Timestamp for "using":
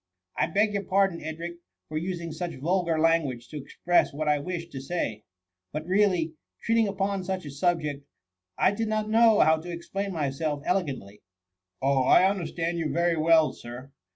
1.95-2.31